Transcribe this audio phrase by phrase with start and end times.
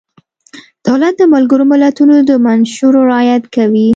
[0.87, 3.87] دولت د ملګرو ملتونو د منشورو رعایت کوي.